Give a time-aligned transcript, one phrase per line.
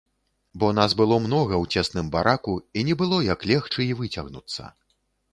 [0.61, 4.63] Бо нас было многа ў цесным бараку, і не было як легчы і выцягнуцца.